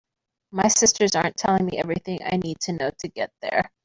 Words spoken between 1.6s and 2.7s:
me everything I need